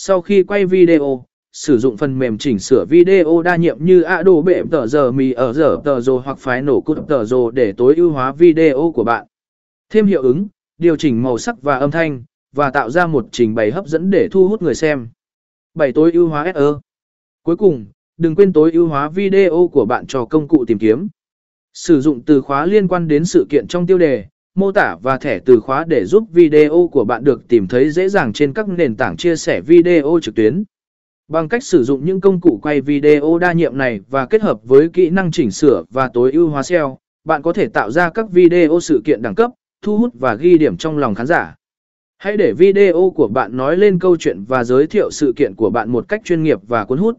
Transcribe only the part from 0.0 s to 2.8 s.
Sau khi quay video, sử dụng phần mềm chỉnh